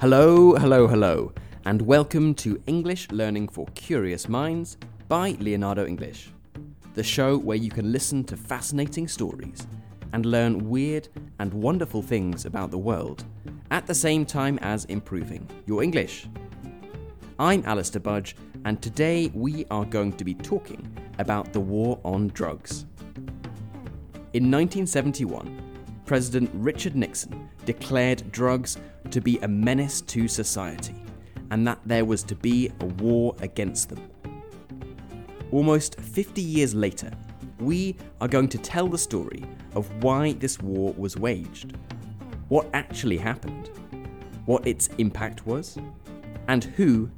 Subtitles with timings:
[0.00, 1.30] Hello, hello, hello,
[1.66, 6.30] and welcome to English Learning for Curious Minds by Leonardo English,
[6.94, 9.66] the show where you can listen to fascinating stories
[10.14, 13.26] and learn weird and wonderful things about the world
[13.70, 16.26] at the same time as improving your English.
[17.38, 22.28] I'm Alistair Budge, and today we are going to be talking about the war on
[22.28, 22.86] drugs.
[24.32, 25.69] In 1971,
[26.10, 28.78] President Richard Nixon declared drugs
[29.12, 30.96] to be a menace to society
[31.52, 34.10] and that there was to be a war against them.
[35.52, 37.12] Almost 50 years later,
[37.60, 39.44] we are going to tell the story
[39.76, 41.76] of why this war was waged,
[42.48, 43.70] what actually happened,
[44.46, 45.78] what its impact was,
[46.48, 47.08] and who,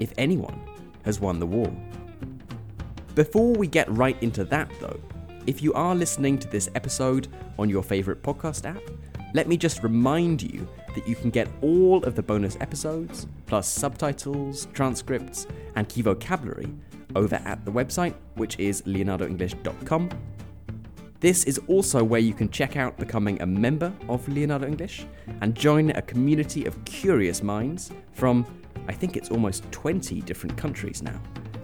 [0.00, 0.60] if anyone,
[1.04, 1.72] has won the war.
[3.14, 4.98] Before we get right into that, though,
[5.46, 7.28] if you are listening to this episode
[7.60, 8.82] on your favourite podcast app,
[9.34, 13.68] let me just remind you that you can get all of the bonus episodes, plus
[13.68, 16.68] subtitles, transcripts, and key vocabulary
[17.14, 20.10] over at the website, which is leonardoenglish.com.
[21.20, 25.06] This is also where you can check out becoming a member of Leonardo English
[25.42, 28.46] and join a community of curious minds from,
[28.88, 31.20] I think it's almost 20 different countries now,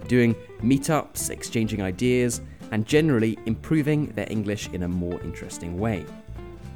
[0.07, 6.05] doing meetups, exchanging ideas, and generally improving their English in a more interesting way.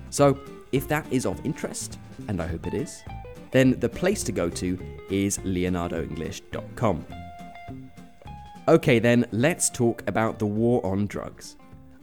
[0.09, 0.39] So,
[0.71, 3.03] if that is of interest, and I hope it is,
[3.51, 7.05] then the place to go to is leonardoenglish.com.
[8.67, 11.57] Okay, then let's talk about the war on drugs.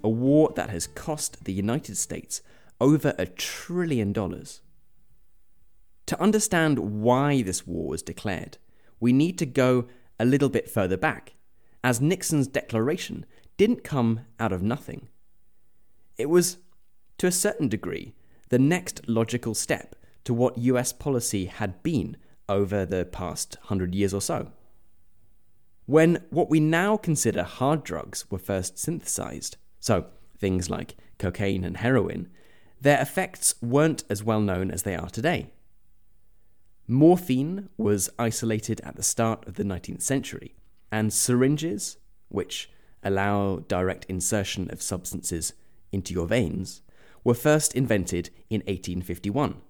[0.04, 2.42] A war that has cost the United States
[2.80, 4.60] over a trillion dollars.
[6.06, 8.58] To understand why this war was declared,
[9.00, 9.86] we need to go
[10.18, 11.34] a little bit further back,
[11.84, 13.24] as Nixon's declaration
[13.58, 15.08] didn't come out of nothing.
[16.16, 16.56] It was,
[17.18, 18.14] to a certain degree,
[18.48, 22.16] the next logical step to what US policy had been
[22.48, 24.52] over the past hundred years or so.
[25.84, 30.06] When what we now consider hard drugs were first synthesized, so
[30.38, 32.28] things like cocaine and heroin,
[32.80, 35.50] their effects weren't as well known as they are today.
[36.86, 40.54] Morphine was isolated at the start of the 19th century,
[40.90, 41.98] and syringes,
[42.28, 42.70] which
[43.02, 45.52] allow direct insertion of substances
[45.92, 46.82] into your veins,
[47.24, 49.60] were first invented in 1851.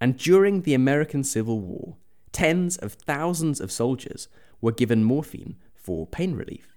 [0.00, 1.96] And during the American Civil War,
[2.32, 4.28] tens of thousands of soldiers
[4.60, 6.74] were given morphine for pain relief.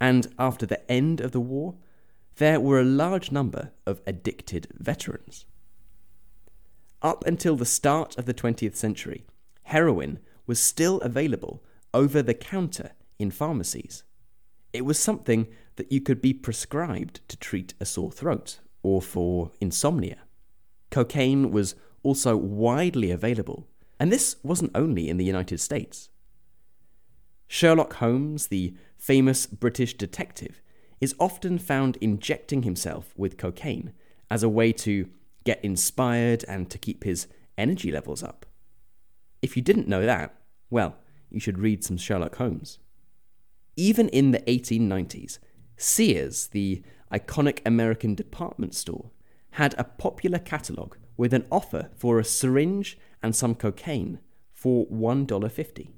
[0.00, 1.76] And after the end of the war,
[2.36, 5.44] there were a large number of addicted veterans.
[7.02, 9.26] Up until the start of the 20th century,
[9.64, 11.62] heroin was still available
[11.92, 14.04] over the counter in pharmacies.
[14.72, 19.50] It was something that you could be prescribed to treat a sore throat or for
[19.60, 20.18] insomnia.
[20.90, 23.66] Cocaine was also widely available,
[23.98, 26.08] and this wasn't only in the United States.
[27.46, 30.62] Sherlock Holmes, the famous British detective,
[31.00, 33.92] is often found injecting himself with cocaine
[34.30, 35.08] as a way to
[35.44, 37.26] get inspired and to keep his
[37.58, 38.46] energy levels up.
[39.42, 40.34] If you didn't know that,
[40.68, 40.96] well,
[41.30, 42.78] you should read some Sherlock Holmes.
[43.76, 45.38] Even in the 1890s,
[45.76, 46.82] Sears, the
[47.12, 49.10] iconic American department store,
[49.52, 54.18] had a popular catalogue with an offer for a syringe and some cocaine
[54.52, 55.88] for $1.50.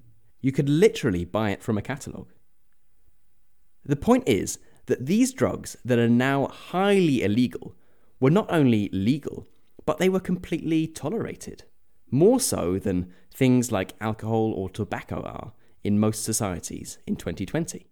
[0.40, 2.32] You could literally buy it from a catalogue.
[3.84, 7.74] The point is that these drugs that are now highly illegal
[8.20, 9.48] were not only legal,
[9.84, 11.64] but they were completely tolerated,
[12.10, 15.52] more so than things like alcohol or tobacco are
[15.84, 17.86] in most societies in 2020.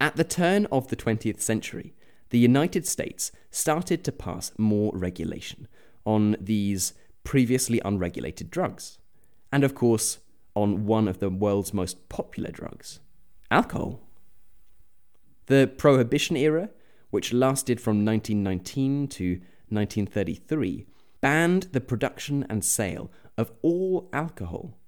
[0.00, 1.94] At the turn of the 20th century,
[2.30, 5.68] the United States started to pass more regulation
[6.04, 8.98] on these previously unregulated drugs.
[9.52, 10.18] And of course,
[10.54, 13.00] on one of the world's most popular drugs,
[13.50, 14.00] alcohol.
[15.46, 16.70] The Prohibition era,
[17.10, 19.30] which lasted from 1919 to
[19.68, 20.86] 1933,
[21.20, 24.78] banned the production and sale of all alcohol,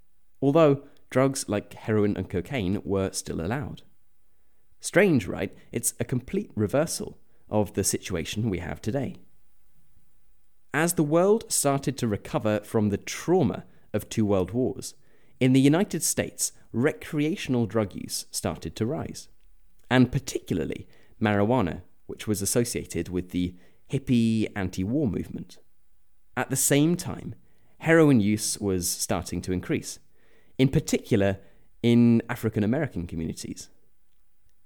[0.41, 3.83] although drugs like heroin and cocaine were still allowed.
[4.81, 5.57] Strange, right?
[5.73, 7.19] It's a complete reversal
[7.49, 9.17] of the situation we have today.
[10.75, 13.65] As the world started to recover from the trauma
[13.95, 14.95] of two world wars,
[15.41, 19.29] in the United States, recreational drug use started to rise,
[19.91, 20.87] and particularly
[21.21, 23.55] marijuana, which was associated with the
[23.91, 25.59] hippie anti war movement.
[26.37, 27.35] At the same time,
[27.79, 29.99] heroin use was starting to increase,
[30.59, 31.39] in particular
[31.83, 33.69] in African American communities.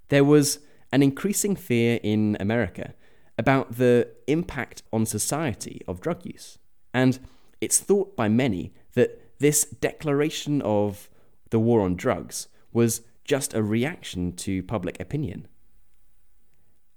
[0.09, 0.59] There was
[0.91, 2.93] an increasing fear in America
[3.37, 6.57] about the impact on society of drug use,
[6.93, 7.19] and
[7.59, 11.09] it's thought by many that this declaration of
[11.49, 15.47] the war on drugs was just a reaction to public opinion.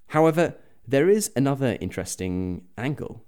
[0.09, 0.57] However,
[0.87, 3.25] there is another interesting angle.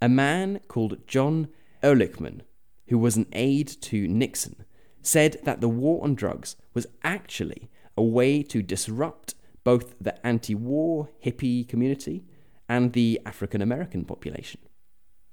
[0.00, 1.48] A man called John
[1.82, 2.42] Ehrlichman,
[2.88, 4.64] who was an aide to Nixon,
[5.02, 9.34] said that the war on drugs was actually a way to disrupt
[9.64, 12.24] both the anti war hippie community
[12.68, 14.60] and the African American population.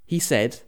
[0.06, 0.60] He said,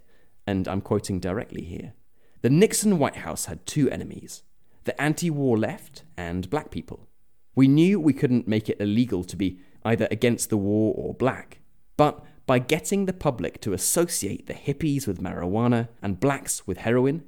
[0.46, 1.94] and I'm quoting directly here
[2.42, 4.42] the Nixon White House had two enemies
[4.84, 7.08] the anti war left and black people.
[7.56, 11.58] We knew we couldn't make it illegal to be either against the war or black,
[11.96, 17.24] but by getting the public to associate the hippies with marijuana and blacks with heroin,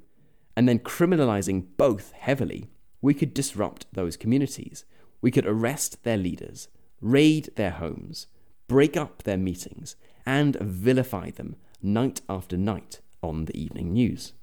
[0.55, 2.69] and then criminalizing both heavily,
[3.01, 4.85] we could disrupt those communities.
[5.21, 6.69] We could arrest their leaders,
[7.01, 8.27] raid their homes,
[8.67, 9.95] break up their meetings,
[10.25, 14.33] and vilify them night after night on the evening news.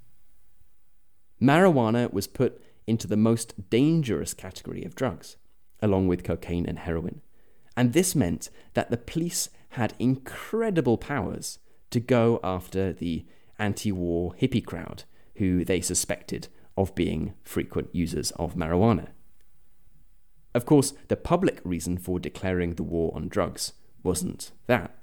[1.40, 5.37] Marijuana was put into the most dangerous category of drugs,
[5.81, 7.20] along with cocaine and heroin,
[7.76, 11.58] and this meant that the police had incredible powers
[11.90, 13.26] to go after the
[13.58, 15.04] anti war hippie crowd
[15.36, 19.08] who they suspected of being frequent users of marijuana.
[20.54, 24.96] Of course, the public reason for declaring the war on drugs wasn't that.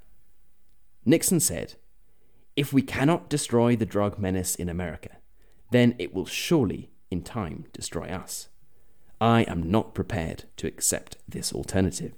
[1.04, 1.74] Nixon said,
[2.56, 5.10] If we cannot destroy the drug menace in America,
[5.70, 8.48] then it will surely, in time, destroy us.
[9.20, 12.14] I am not prepared to accept this alternative.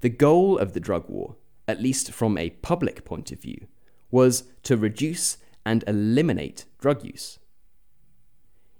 [0.00, 1.36] The goal of the drug war,
[1.72, 3.66] at least from a public point of view,
[4.10, 7.38] was to reduce and eliminate drug use.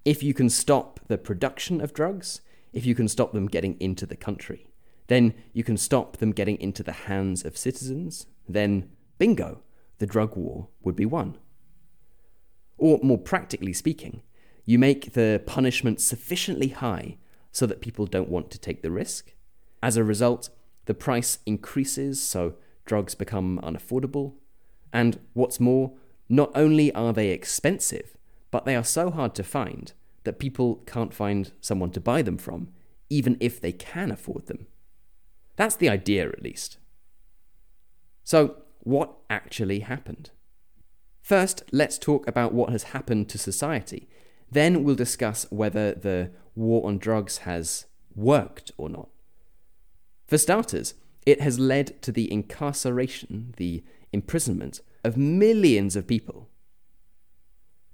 [0.05, 2.43] If you can stop the production of drugs,
[2.73, 4.69] if you can stop them getting into the country,
[5.07, 9.63] then you can stop them getting into the hands of citizens, then bingo,
[9.99, 11.39] the drug war would be won.
[12.77, 14.23] Or more practically speaking,
[14.65, 17.19] you make the punishment sufficiently high
[17.53, 19.35] so that people don't want to take the risk.
[19.83, 20.51] As a result,
[20.87, 22.55] the price increases so
[22.85, 24.35] drugs become unaffordable.
[24.93, 25.93] And what's more,
[26.29, 28.17] not only are they expensive,
[28.51, 29.93] but they are so hard to find
[30.25, 32.69] that people can't find someone to buy them from,
[33.11, 34.67] even if they can afford them.
[35.57, 36.79] That's the idea, at least.
[38.25, 40.31] So, what actually happened?
[41.23, 44.09] First, let's talk about what has happened to society.
[44.51, 49.09] Then we'll discuss whether the war on drugs has worked or not.
[50.27, 53.83] For starters, it has led to the incarceration, the
[54.13, 56.49] imprisonment, of millions of people.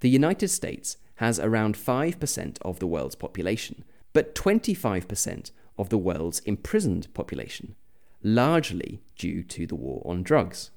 [0.01, 6.41] The United States has around 5% of the world's population, but 25% of the world's
[6.41, 7.75] imprisoned population,
[8.23, 10.71] largely due to the war on drugs.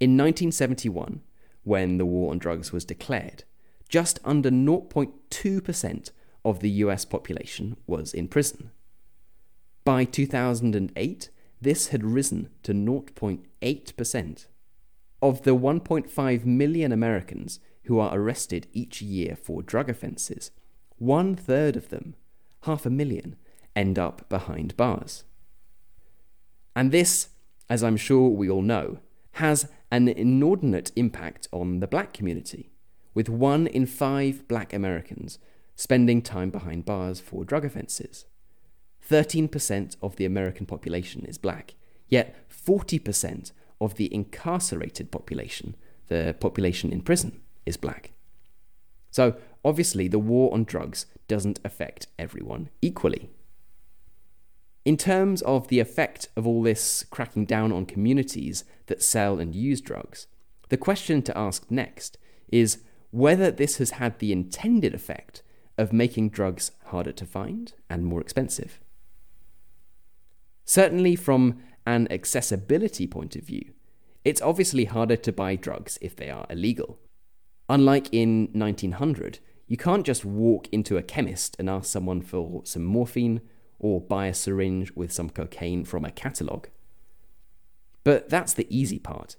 [0.00, 1.22] In 1971,
[1.62, 3.44] when the war on drugs was declared,
[3.88, 6.10] just under 0.2%
[6.44, 8.70] of the US population was in prison.
[9.84, 11.28] By 2008,
[11.60, 14.46] this had risen to 0.8%.
[15.20, 20.50] Of the 1.5 million Americans who are arrested each year for drug offences,
[20.96, 22.14] one third of them,
[22.62, 23.36] half a million,
[23.76, 25.24] end up behind bars.
[26.74, 27.28] And this,
[27.68, 29.00] as I'm sure we all know,
[29.32, 32.70] has an inordinate impact on the black community,
[33.12, 35.38] with one in five black Americans
[35.76, 38.24] spending time behind bars for drug offences.
[39.10, 41.74] 13% of the American population is black,
[42.08, 45.76] yet 40% of the incarcerated population,
[46.08, 48.12] the population in prison, is black.
[49.10, 53.30] So, obviously, the war on drugs doesn't affect everyone equally.
[54.84, 59.54] In terms of the effect of all this cracking down on communities that sell and
[59.54, 60.26] use drugs,
[60.68, 62.18] the question to ask next
[62.48, 65.42] is whether this has had the intended effect
[65.78, 68.80] of making drugs harder to find and more expensive.
[70.64, 73.72] Certainly, from an accessibility point of view,
[74.24, 76.98] it's obviously harder to buy drugs if they are illegal.
[77.68, 82.84] Unlike in 1900, you can't just walk into a chemist and ask someone for some
[82.84, 83.40] morphine
[83.78, 86.68] or buy a syringe with some cocaine from a catalogue.
[88.02, 89.36] But that's the easy part.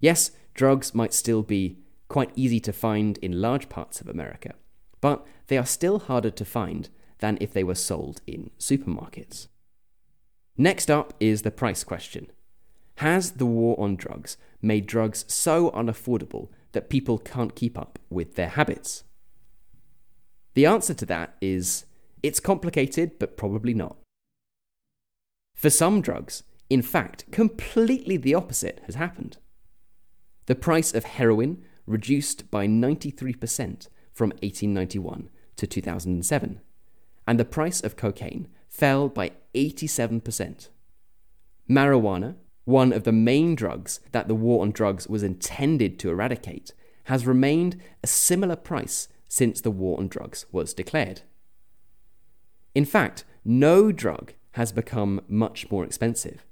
[0.00, 4.54] Yes, drugs might still be quite easy to find in large parts of America,
[5.00, 9.48] but they are still harder to find than if they were sold in supermarkets.
[10.60, 12.26] Next up is the price question.
[12.96, 18.34] Has the war on drugs made drugs so unaffordable that people can't keep up with
[18.34, 19.04] their habits?
[20.54, 21.84] The answer to that is
[22.24, 23.98] it's complicated, but probably not.
[25.54, 29.38] For some drugs, in fact, completely the opposite has happened.
[30.46, 36.60] The price of heroin reduced by 93% from 1891 to 2007,
[37.28, 40.68] and the price of cocaine fell by 87%.
[41.68, 46.72] Marijuana, one of the main drugs that the war on drugs was intended to eradicate,
[47.04, 51.22] has remained a similar price since the war on drugs was declared.
[52.74, 56.44] In fact, no drug has become much more expensive.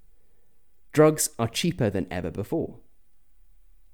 [0.92, 2.78] Drugs are cheaper than ever before.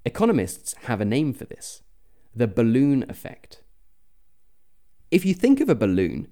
[0.05, 1.81] Economists have a name for this
[2.35, 3.61] the balloon effect.
[5.11, 6.27] If you think of a balloon,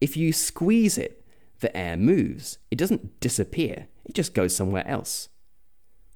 [0.00, 1.24] if you squeeze it,
[1.60, 2.58] the air moves.
[2.70, 5.28] It doesn't disappear, it just goes somewhere else.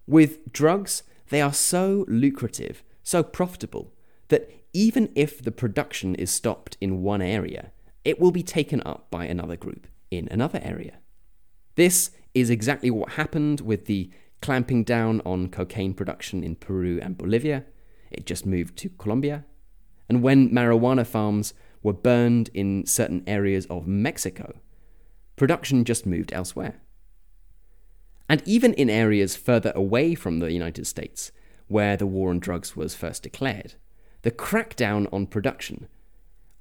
[0.07, 3.93] With drugs, they are so lucrative, so profitable,
[4.29, 7.73] that even if the production is stopped in one area,
[8.05, 10.99] it will be taken up by another group in another area.
[11.77, 17.19] This is exactly what happened with the clamping down on cocaine production in Peru and
[17.19, 17.65] Bolivia.
[18.11, 19.45] It just moved to Colombia.
[20.09, 24.55] And when marijuana farms were burned in certain areas of Mexico,
[25.41, 26.75] production just moved elsewhere.
[28.29, 31.33] And even in areas further away from the United States,
[31.67, 33.73] where the war on drugs was first declared,
[34.21, 35.89] the crackdown on production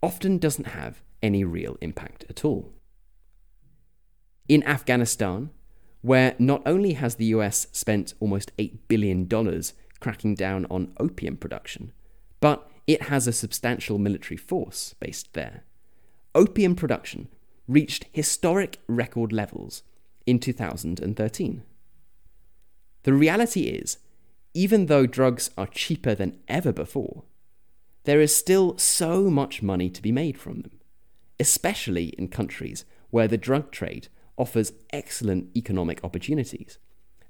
[0.02, 2.72] often doesn't have any real impact at all.
[4.48, 5.50] In Afghanistan,
[6.02, 9.28] where not only has the US spent almost $8 billion
[10.00, 11.92] cracking down on opium production,
[12.40, 15.66] but it has a substantial military force based there.
[16.34, 17.28] Opium production
[17.70, 19.84] reached historic record levels
[20.26, 21.64] in 2013.
[23.04, 24.00] The reality is,
[24.56, 27.24] even though drugs are cheaper than ever before,
[28.06, 30.80] there is still so much money to be made from them,
[31.40, 36.80] especially in countries where the drug trade offers excellent economic opportunities.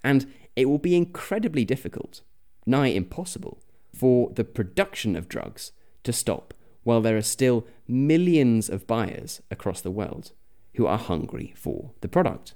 [0.04, 2.22] And it will be incredibly difficult,
[2.66, 3.62] nigh impossible,
[3.94, 5.74] for the production of drugs
[6.06, 6.54] to stop
[6.84, 10.32] while there are still millions of buyers across the world
[10.76, 12.54] who are hungry for the product.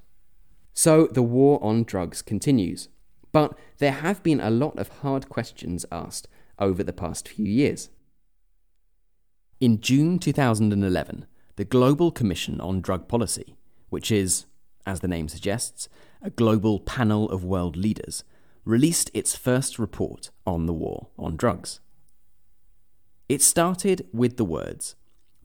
[0.74, 2.90] So the war on drugs continues,
[3.32, 6.28] but there have been a lot of hard questions asked
[6.60, 7.90] over the past few years.
[9.60, 11.26] In June 2011,
[11.56, 13.56] the Global Commission on Drug Policy
[13.94, 14.48] which is,
[14.88, 15.88] as the name suggests,
[16.20, 18.24] a global panel of world leaders,
[18.66, 21.80] released its first report on the war on drugs.
[23.30, 24.96] It started with the words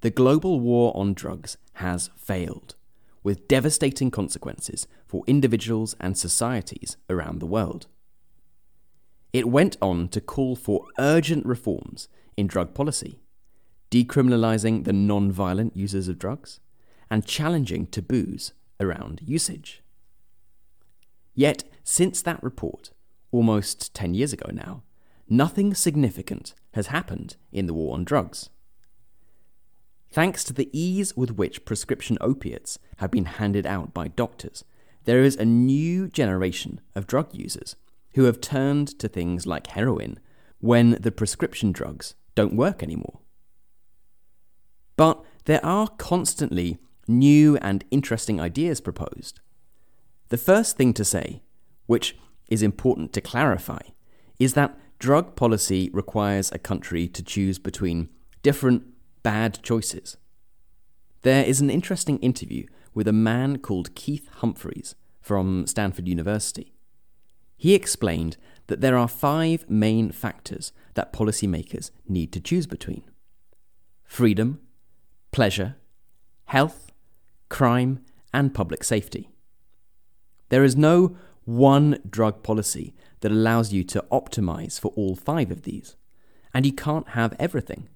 [0.01, 2.77] The global war on drugs has failed,
[3.25, 7.89] with devastating consequences for individuals and societies around the world.
[9.33, 13.21] It went on to call for urgent reforms in drug policy,
[13.91, 16.61] decriminalising the non violent users of drugs,
[17.11, 19.83] and challenging taboos around usage.
[21.35, 22.91] Yet, since that report,
[23.33, 24.83] almost 10 years ago now,
[25.29, 28.51] nothing significant has happened in the war on drugs.
[30.11, 34.65] Thanks to the ease with which prescription opiates have been handed out by doctors,
[35.05, 37.77] there is a new generation of drug users
[38.15, 40.19] who have turned to things like heroin
[40.61, 43.21] when the prescription drugs don't work anymore.
[44.97, 49.41] But there are constantly new and interesting ideas proposed.
[50.29, 51.43] The first thing to say,
[51.87, 52.17] which
[52.49, 53.81] is important to clarify,
[54.39, 58.09] is that drug policy requires a country to choose between
[58.43, 58.85] different
[59.29, 60.17] bad choices.
[61.21, 66.73] There is an interesting interview with a man called Keith Humphreys from Stanford University.
[67.55, 73.03] He explained that there are five main factors that policymakers need to choose between
[74.03, 74.61] freedom,
[75.31, 75.77] pleasure,
[76.47, 76.91] health,
[77.51, 78.01] crime,
[78.33, 79.29] and public safety.
[80.49, 85.65] There is no one drug policy that allows you to optimize for all five of
[85.65, 85.97] these,
[86.55, 87.91] and you can't have everything.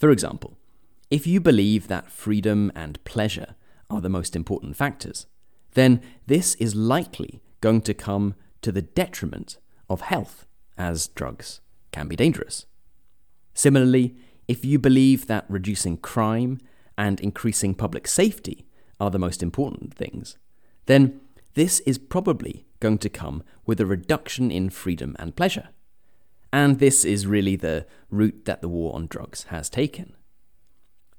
[0.00, 0.56] For example,
[1.10, 3.54] if you believe that freedom and pleasure
[3.90, 5.26] are the most important factors,
[5.74, 9.58] then this is likely going to come to the detriment
[9.90, 10.46] of health,
[10.78, 11.60] as drugs
[11.92, 12.64] can be dangerous.
[13.52, 14.16] Similarly,
[14.48, 16.60] if you believe that reducing crime
[16.96, 18.66] and increasing public safety
[18.98, 20.38] are the most important things,
[20.86, 21.20] then
[21.52, 25.68] this is probably going to come with a reduction in freedom and pleasure.
[26.52, 30.14] And this is really the route that the war on drugs has taken.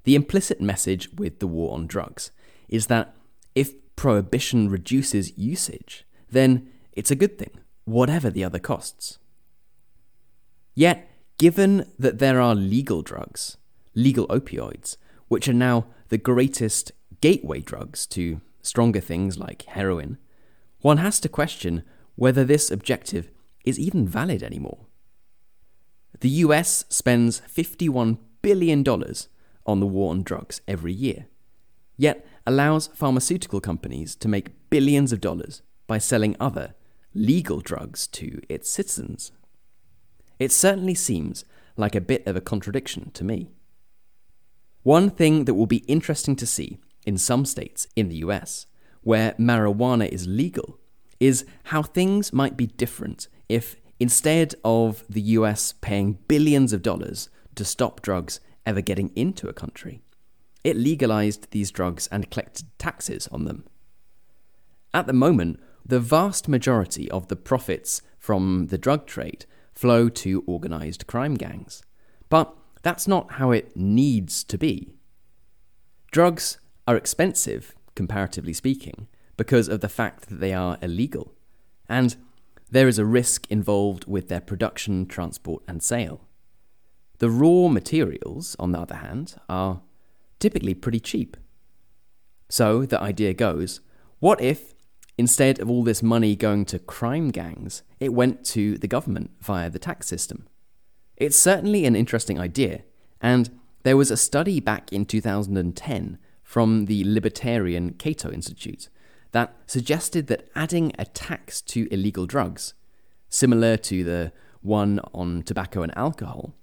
[0.04, 2.30] The implicit message with the war on drugs
[2.68, 3.14] is that
[3.54, 9.18] if prohibition reduces usage, then it's a good thing, whatever the other costs.
[10.74, 11.08] Yet,
[11.38, 13.56] given that there are legal drugs,
[13.94, 14.96] legal opioids,
[15.28, 20.18] which are now the greatest gateway drugs to stronger things like heroin,
[20.80, 21.84] one has to question
[22.16, 23.30] whether this objective
[23.64, 24.86] is even valid anymore.
[26.20, 28.86] The US spends $51 billion
[29.66, 31.26] on the war on drugs every year,
[31.96, 36.74] yet allows pharmaceutical companies to make billions of dollars by selling other,
[37.14, 39.32] legal drugs to its citizens.
[40.38, 41.44] It certainly seems
[41.76, 43.50] like a bit of a contradiction to me.
[44.82, 48.66] One thing that will be interesting to see in some states in the US,
[49.02, 50.78] where marijuana is legal,
[51.20, 57.30] is how things might be different if instead of the US paying billions of dollars
[57.54, 60.02] to stop drugs ever getting into a country,
[60.64, 63.64] it legalized these drugs and collected taxes on them.
[64.92, 70.42] At the moment, the vast majority of the profits from the drug trade flow to
[70.46, 71.84] organized crime gangs.
[72.28, 74.94] But that's not how it needs to be.
[76.10, 79.06] Drugs are expensive, comparatively speaking,
[79.36, 81.34] because of the fact that they are illegal,
[81.88, 82.16] and
[82.72, 86.22] there is a risk involved with their production, transport, and sale.
[87.18, 89.82] The raw materials, on the other hand, are
[90.38, 91.36] typically pretty cheap.
[92.48, 93.80] So the idea goes
[94.20, 94.72] what if,
[95.18, 99.68] instead of all this money going to crime gangs, it went to the government via
[99.68, 100.48] the tax system?
[101.18, 102.84] It's certainly an interesting idea,
[103.20, 103.50] and
[103.82, 108.88] there was a study back in 2010 from the Libertarian Cato Institute
[109.32, 112.74] that suggested that adding a tax to illegal drugs,
[113.28, 116.54] similar to the one on tobacco and alcohol,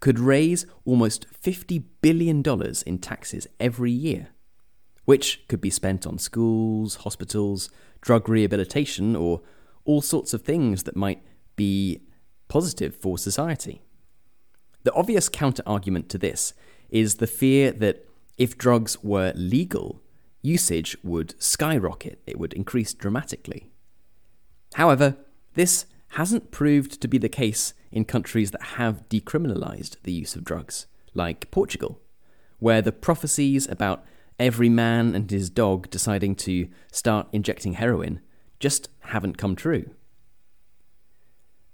[0.00, 2.42] could raise almost $50 billion
[2.86, 4.28] in taxes every year,
[5.04, 9.42] which could be spent on schools, hospitals, drug rehabilitation, or
[9.84, 11.22] all sorts of things that might
[11.56, 12.02] be
[12.48, 13.82] positive for society.
[14.82, 16.52] The obvious counter argument to this
[16.90, 20.01] is the fear that if drugs were legal,
[20.42, 23.70] usage would skyrocket, it would increase dramatically.
[24.74, 25.16] However,
[25.54, 30.44] this hasn't proved to be the case in countries that have decriminalized the use of
[30.44, 32.00] drugs, like Portugal,
[32.58, 34.04] where the prophecies about
[34.38, 38.20] every man and his dog deciding to start injecting heroin
[38.58, 39.90] just haven't come true.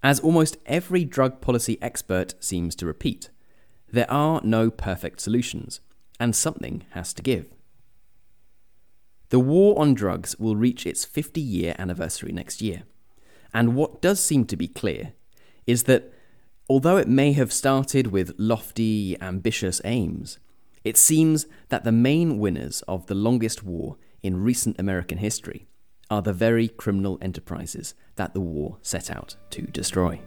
[0.02, 3.30] As almost every drug policy expert seems to repeat,
[3.90, 5.80] there are no perfect solutions,
[6.20, 7.48] and something has to give.
[9.30, 12.84] The war on drugs will reach its 50 year anniversary next year,
[13.52, 15.12] and what does seem to be clear
[15.66, 16.10] is that
[16.68, 20.38] although it may have started with lofty, ambitious aims,
[20.82, 25.68] it seems that the main winners of the longest war in recent American history
[26.10, 30.18] are the very criminal enterprises that the war set out to destroy.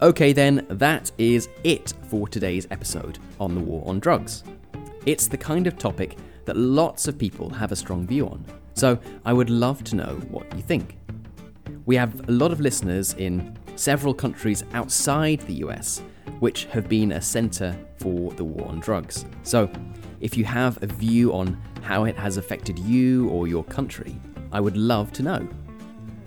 [0.00, 4.44] Okay, then, that is it for today's episode on the war on drugs.
[5.04, 6.16] It's the kind of topic
[6.48, 10.14] that lots of people have a strong view on, so I would love to know
[10.30, 10.96] what you think.
[11.84, 16.00] We have a lot of listeners in several countries outside the US,
[16.40, 19.26] which have been a centre for the war on drugs.
[19.42, 19.70] So,
[20.20, 24.18] if you have a view on how it has affected you or your country,
[24.50, 25.46] I would love to know.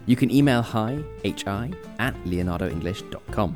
[0.06, 3.56] You can email hi, hi, at leonardoenglish.com.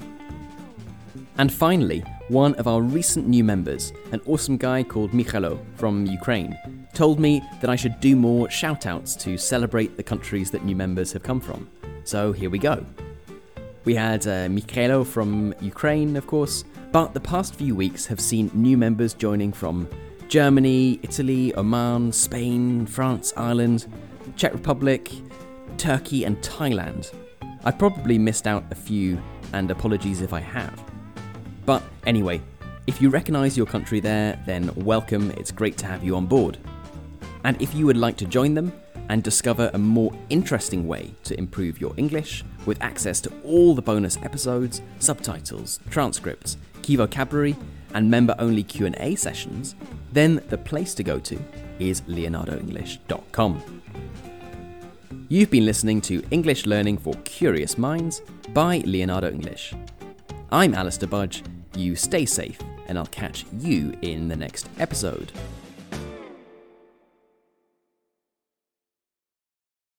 [1.38, 6.58] And finally, one of our recent new members, an awesome guy called Michalo from Ukraine,
[6.94, 11.12] told me that I should do more shoutouts to celebrate the countries that new members
[11.14, 11.70] have come from.
[12.04, 12.84] So here we go.
[13.84, 18.50] We had uh, Michalo from Ukraine, of course, but the past few weeks have seen
[18.54, 19.88] new members joining from
[20.28, 23.86] Germany, Italy, Oman, Spain, France, Ireland,
[24.36, 25.12] Czech Republic,
[25.78, 27.14] Turkey, and Thailand.
[27.64, 29.22] I probably missed out a few,
[29.54, 30.85] and apologies if I have.
[31.66, 32.42] But anyway,
[32.88, 36.58] if you recognise your country there, then welcome, it's great to have you on board.
[37.44, 38.72] And if you would like to join them
[39.10, 43.82] and discover a more interesting way to improve your English with access to all the
[43.82, 47.56] bonus episodes, subtitles, transcripts, key vocabulary,
[47.94, 49.76] and member-only Q&A sessions,
[50.12, 51.40] then the place to go to
[51.80, 53.82] is leonardoenglish.com.
[55.28, 58.22] You've been listening to English Learning for Curious Minds
[58.54, 59.74] by Leonardo English.
[60.52, 61.44] I'm Alistair Budge.
[61.76, 62.58] You stay safe,
[62.88, 65.32] and I'll catch you in the next episode.